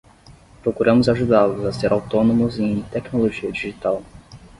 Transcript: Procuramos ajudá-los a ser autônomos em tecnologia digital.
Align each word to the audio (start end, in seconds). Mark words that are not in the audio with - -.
Procuramos 0.63 1.07
ajudá-los 1.09 1.63
a 1.63 1.71
ser 1.71 1.93
autônomos 1.93 2.57
em 2.57 2.81
tecnologia 2.91 3.51
digital. 3.51 4.01